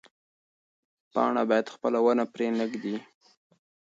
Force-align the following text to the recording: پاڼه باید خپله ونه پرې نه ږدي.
پاڼه 1.11 1.43
باید 1.49 1.67
خپله 1.75 1.99
ونه 2.03 2.25
پرې 2.33 2.47
نه 2.57 2.65
ږدي. 2.71 2.95